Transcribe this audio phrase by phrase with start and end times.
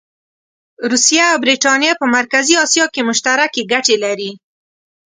[0.91, 4.31] روسیه او برټانیه په مرکزي اسیا کې مشترکې ګټې لري.